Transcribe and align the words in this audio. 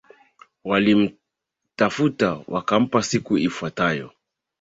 Walimtafuta 0.63 2.39
wakampata 2.47 3.03
siku 3.07 3.37
ifuatayo 3.37 4.11